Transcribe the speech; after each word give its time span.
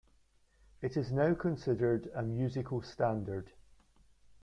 It 0.81 0.97
is 0.97 1.11
now 1.11 1.35
considered 1.35 2.09
a 2.15 2.23
musical 2.23 2.81
"standard". 2.81 3.51